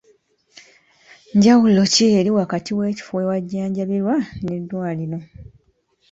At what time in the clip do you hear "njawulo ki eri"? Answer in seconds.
1.35-2.31